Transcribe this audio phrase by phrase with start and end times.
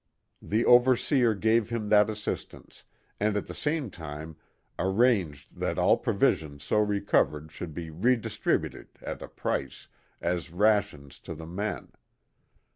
[0.41, 2.85] The overseer gave him that assistance,
[3.19, 4.35] and at the same time
[4.79, 11.35] arranged that all provisions so recovered should be redistributed (at a price) as rations to
[11.35, 11.91] the men.